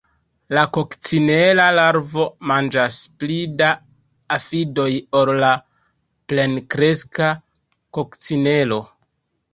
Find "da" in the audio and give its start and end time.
3.59-3.67